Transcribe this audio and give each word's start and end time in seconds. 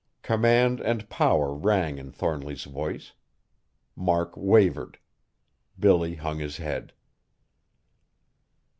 Command 0.23 0.79
and 0.81 1.07
power 1.11 1.53
rang 1.53 1.99
in 1.99 2.11
Thornly's 2.11 2.63
voice. 2.63 3.13
Mark 3.95 4.35
wavered. 4.35 4.97
Billy 5.77 6.15
hung 6.15 6.39
his 6.39 6.57
head. 6.57 6.91